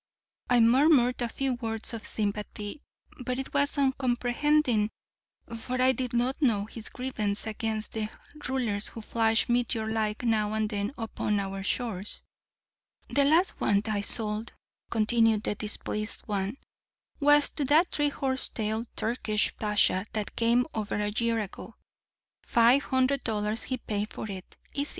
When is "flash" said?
9.01-9.47